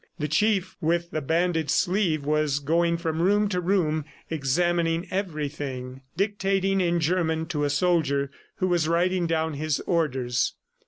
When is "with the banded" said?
0.81-1.69